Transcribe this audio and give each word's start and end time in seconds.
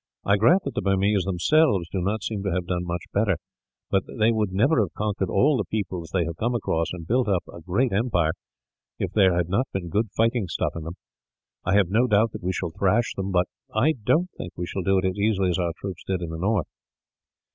I 0.25 0.35
grant 0.35 0.63
that 0.63 0.73
the 0.73 0.81
Burmese, 0.81 1.25
themselves, 1.25 1.87
do 1.91 2.01
not 2.01 2.23
seem 2.23 2.41
to 2.41 2.49
have 2.51 2.65
done 2.65 2.85
much 2.85 3.03
better; 3.13 3.37
but 3.91 4.01
they 4.07 4.31
would 4.31 4.51
never 4.51 4.79
have 4.81 4.95
conquered 4.95 5.29
all 5.29 5.57
the 5.57 5.63
peoples 5.63 6.09
they 6.11 6.25
have 6.25 6.37
come 6.37 6.55
across, 6.55 6.87
and 6.91 7.05
built 7.05 7.27
up 7.27 7.43
a 7.47 7.61
great 7.61 7.93
empire, 7.93 8.31
if 8.97 9.11
there 9.11 9.35
had 9.35 9.47
not 9.47 9.67
been 9.71 9.89
good 9.89 10.09
fighting 10.17 10.47
stuff 10.47 10.71
in 10.75 10.85
them. 10.85 10.95
I 11.63 11.75
have 11.75 11.89
no 11.89 12.07
doubt 12.07 12.31
that 12.31 12.41
we 12.41 12.51
shall 12.51 12.71
thrash 12.71 13.13
them, 13.13 13.31
but 13.31 13.45
I 13.75 13.91
don't 13.91 14.31
think 14.39 14.53
we 14.55 14.65
shall 14.65 14.81
do 14.81 14.97
it 14.97 15.05
as 15.05 15.19
easily 15.19 15.51
as 15.51 15.59
our 15.59 15.73
troops 15.79 16.03
did 16.03 16.23
in 16.23 16.31
the 16.31 16.39
north." 16.39 16.65